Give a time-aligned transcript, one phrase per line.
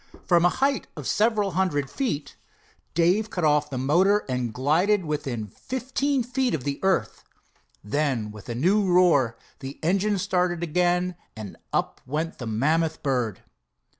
[0.25, 2.35] From a height of several hundred feet
[2.95, 7.23] Dave cut off the motor and glided within fifteen feet of the earth;
[7.83, 13.43] then with a new roar the engine started again and up went the mammoth bird.